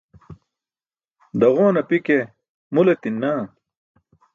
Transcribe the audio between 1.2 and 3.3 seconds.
Daġowan api ke mul etin